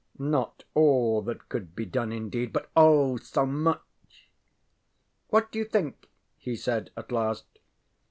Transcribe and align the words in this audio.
Not 0.17 0.63
all 0.73 1.21
that 1.21 1.47
could 1.47 1.75
be 1.75 1.85
done 1.85 2.11
indeed; 2.11 2.51
but, 2.51 2.71
oh 2.75 3.17
so 3.17 3.45
much! 3.45 3.81
ŌĆ£What 5.31 5.51
do 5.51 5.59
you 5.59 5.65
think? 5.65 5.95
ŌĆØ 5.99 6.07
he 6.39 6.55
said, 6.55 6.89
at 6.97 7.11
last. 7.11 7.45